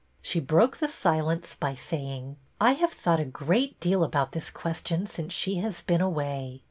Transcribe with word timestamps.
She 0.23 0.39
broke 0.39 0.77
the 0.77 0.87
silence 0.87 1.53
by 1.53 1.75
saying: 1.75 2.37
I 2.59 2.71
have 2.71 2.91
thought 2.91 3.19
a 3.19 3.23
great 3.23 3.79
deal 3.79 4.03
about 4.03 4.31
this 4.31 4.49
ques 4.49 4.81
tion 4.87 5.05
since 5.05 5.31
she 5.31 5.57
has 5.57 5.83
been 5.83 6.01
away. 6.01 6.59